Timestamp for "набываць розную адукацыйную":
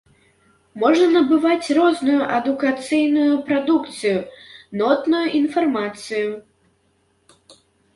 1.15-3.29